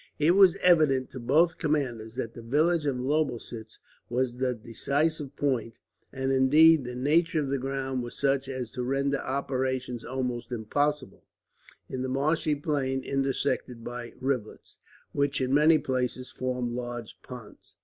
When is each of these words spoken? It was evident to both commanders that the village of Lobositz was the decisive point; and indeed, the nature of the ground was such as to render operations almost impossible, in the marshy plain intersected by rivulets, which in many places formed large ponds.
It 0.17 0.31
was 0.31 0.57
evident 0.63 1.11
to 1.11 1.19
both 1.19 1.59
commanders 1.59 2.15
that 2.15 2.33
the 2.33 2.41
village 2.41 2.87
of 2.87 2.99
Lobositz 2.99 3.77
was 4.09 4.37
the 4.37 4.55
decisive 4.55 5.35
point; 5.35 5.75
and 6.11 6.31
indeed, 6.31 6.85
the 6.85 6.95
nature 6.95 7.39
of 7.39 7.49
the 7.49 7.59
ground 7.59 8.01
was 8.01 8.17
such 8.17 8.49
as 8.49 8.71
to 8.71 8.81
render 8.81 9.19
operations 9.19 10.03
almost 10.03 10.51
impossible, 10.51 11.23
in 11.87 12.01
the 12.01 12.09
marshy 12.09 12.55
plain 12.55 13.03
intersected 13.03 13.83
by 13.83 14.13
rivulets, 14.19 14.79
which 15.11 15.39
in 15.39 15.53
many 15.53 15.77
places 15.77 16.31
formed 16.31 16.71
large 16.71 17.19
ponds. 17.21 17.75